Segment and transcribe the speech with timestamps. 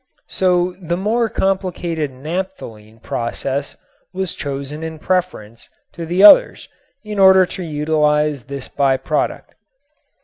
[0.29, 3.77] So the more complicated napthalene process
[4.11, 6.67] was chosen in preference to the others
[7.03, 9.53] in order to utilize this by product.